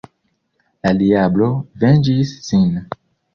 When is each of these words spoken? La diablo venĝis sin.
La 0.87 0.93
diablo 1.01 1.51
venĝis 1.85 2.33
sin. 2.49 2.67